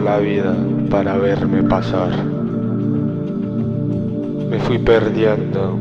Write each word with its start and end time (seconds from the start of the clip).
la 0.00 0.18
vida 0.18 0.54
para 0.90 1.16
verme 1.16 1.62
pasar. 1.62 2.10
Me 4.50 4.58
fui 4.60 4.78
perdiendo 4.78 5.78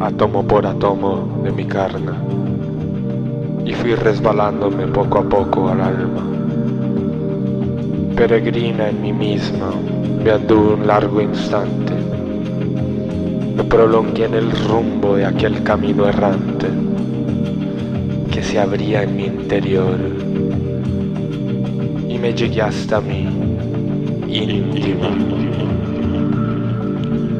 átomo 0.00 0.46
por 0.46 0.66
átomo 0.66 1.40
de 1.42 1.52
mi 1.52 1.64
carne 1.64 2.12
y 3.64 3.72
fui 3.72 3.94
resbalándome 3.94 4.86
poco 4.88 5.18
a 5.18 5.22
poco 5.22 5.68
al 5.68 5.80
alma. 5.80 6.22
Peregrina 8.16 8.90
en 8.90 9.02
mí 9.02 9.12
misma, 9.12 9.70
me 10.22 10.30
anduve 10.30 10.74
un 10.74 10.86
largo 10.86 11.20
instante. 11.20 11.92
Me 13.56 13.64
prolongué 13.64 14.26
en 14.26 14.34
el 14.34 14.50
rumbo 14.68 15.16
de 15.16 15.26
aquel 15.26 15.62
camino 15.62 16.06
errante 16.06 16.68
que 18.30 18.42
se 18.42 18.58
abría 18.58 19.02
en 19.02 19.16
mi 19.16 19.24
interior 19.26 19.98
y 22.08 22.18
me 22.18 22.32
llegué 22.32 22.62
hasta 22.62 23.00
mí, 23.00 23.28
íntima. 24.34 25.10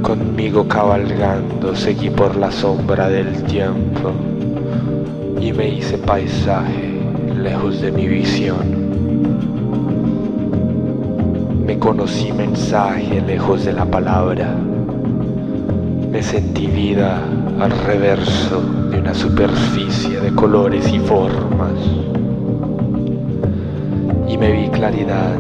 Conmigo 0.03 0.69
cabalgando 0.69 1.75
seguí 1.75 2.11
por 2.11 2.37
la 2.37 2.53
sombra 2.53 3.09
del 3.09 3.43
tiempo 3.45 4.13
y 5.41 5.53
me 5.53 5.69
hice 5.69 5.99
paisaje 5.99 7.01
lejos 7.37 7.81
de 7.81 7.91
mi 7.91 8.07
visión. 8.07 8.85
Me 11.67 11.79
conocí 11.79 12.33
mensaje 12.33 13.21
lejos 13.23 13.65
de 13.65 13.73
la 13.73 13.87
palabra. 13.87 14.55
Me 16.11 16.23
sentí 16.23 16.67
vida 16.69 17.21
al 17.59 17.73
reverso 17.73 18.63
de 18.91 19.01
una 19.01 19.15
superficie 19.15 20.21
de 20.21 20.33
colores 20.33 20.93
y 20.93 21.01
formas. 21.01 21.73
Y 24.29 24.37
me 24.39 24.53
vi 24.53 24.69
claridad 24.69 25.35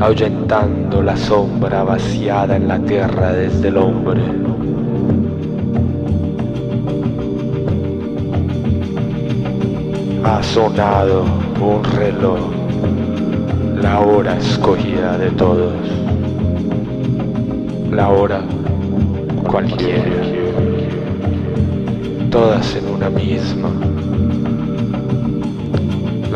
ahuyentando 0.00 1.02
la 1.02 1.16
sombra 1.16 1.82
vaciada 1.82 2.56
en 2.56 2.68
la 2.68 2.78
tierra 2.78 3.32
desde 3.32 3.68
el 3.68 3.76
hombre. 3.78 4.22
Ha 10.24 10.42
sonado 10.42 11.24
un 11.60 11.84
reloj, 11.96 12.38
la 13.80 14.00
hora 14.00 14.36
escogida 14.36 15.16
de 15.16 15.30
todos, 15.30 15.72
la 17.90 18.08
hora 18.08 18.42
cualquiera, 19.48 20.02
todas 22.30 22.76
en 22.76 22.88
una 22.88 23.08
misma. 23.08 23.95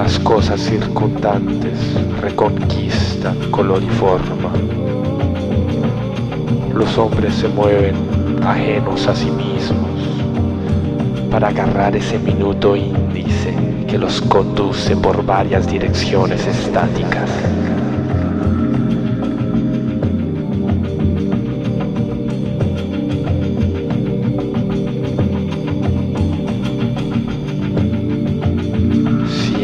Las 0.02 0.19
cosas 0.20 0.58
circundantes 0.62 1.79
reconquistan 2.23 3.37
color 3.50 3.82
y 3.82 3.88
forma. 3.91 4.50
Los 6.75 6.97
hombres 6.97 7.35
se 7.35 7.49
mueven 7.49 7.97
ajenos 8.43 9.06
a 9.06 9.14
sí 9.14 9.31
mismos 9.31 10.00
para 11.31 11.49
agarrar 11.49 11.94
ese 11.97 12.19
minuto 12.19 12.76
índice 12.76 13.55
que 13.87 13.99
los 13.99 14.23
conduce 14.23 14.97
por 14.97 15.23
varias 15.23 15.70
direcciones 15.70 16.47
estáticas. 16.47 17.29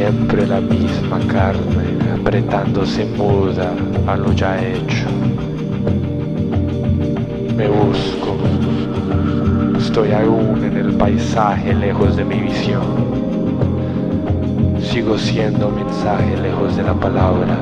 Siempre 0.07 0.47
la 0.47 0.61
misma 0.61 1.19
carne 1.27 1.99
apretándose 2.15 3.05
muda 3.07 3.75
a 4.07 4.17
lo 4.17 4.33
ya 4.35 4.57
hecho. 4.65 5.09
Me 7.57 7.67
busco, 7.67 8.37
estoy 9.77 10.13
aún 10.13 10.63
en 10.63 10.77
el 10.77 10.95
paisaje 10.95 11.75
lejos 11.75 12.15
de 12.15 12.25
mi 12.25 12.39
visión. 12.39 12.85
Sigo 14.81 15.19
siendo 15.19 15.71
mensaje 15.71 16.37
lejos 16.37 16.77
de 16.77 16.85
la 16.85 16.95
palabra. 16.95 17.59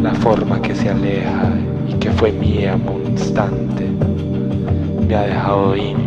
La 0.00 0.14
forma 0.14 0.62
que 0.62 0.76
se 0.76 0.90
aleja 0.90 1.50
y 1.88 1.94
que 1.94 2.12
fue 2.12 2.30
mía 2.30 2.76
un 2.86 3.10
instante 3.10 3.90
me 5.08 5.16
ha 5.16 5.22
dejado 5.22 5.76
íntima. 5.76 6.03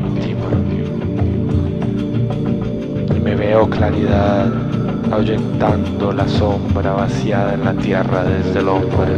Veo 3.38 3.70
claridad 3.70 4.52
ahuyentando 5.12 6.12
la 6.12 6.28
sombra 6.28 6.94
vaciada 6.94 7.54
en 7.54 7.64
la 7.64 7.74
tierra 7.74 8.24
desde 8.24 8.60
el 8.60 8.68
hombre. 8.68 9.14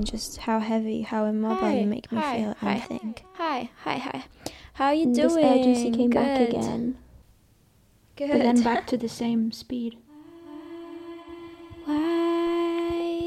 And 0.00 0.06
just 0.10 0.38
how 0.38 0.58
heavy, 0.60 1.02
how 1.02 1.26
immobile 1.26 1.56
Hi, 1.56 1.80
you 1.80 1.86
make 1.86 2.10
me 2.10 2.18
hi, 2.18 2.36
feel 2.38 2.54
hi. 2.58 2.72
and 2.72 2.82
think. 2.84 3.22
Hi, 3.34 3.68
hi, 3.84 3.98
hi. 3.98 4.24
How 4.72 4.86
are 4.86 4.94
you 4.94 5.02
And 5.02 5.14
doing? 5.14 5.28
this 5.28 5.44
urgency 5.44 5.90
came 5.90 6.08
back 6.08 6.38
Good. 6.38 6.48
again, 6.48 6.96
Good. 8.16 8.30
but 8.30 8.38
then 8.38 8.62
back 8.62 8.86
to 8.86 8.96
the 9.04 9.10
same 9.10 9.52
speed. 9.52 9.98
Why? 11.84 13.26